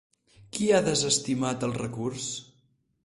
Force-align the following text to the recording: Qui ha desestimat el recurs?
Qui 0.55 0.69
ha 0.69 0.79
desestimat 0.87 1.67
el 1.69 1.77
recurs? 1.79 2.29